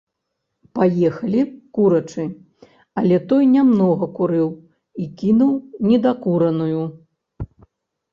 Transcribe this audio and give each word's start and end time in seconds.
Паехалі, 0.77 1.41
курачы, 1.77 2.23
але 3.01 3.19
той 3.31 3.43
не 3.55 3.61
многа 3.67 4.07
курыў 4.21 4.49
і 5.03 5.05
кінуў 5.21 5.53
недакураную. 5.91 6.83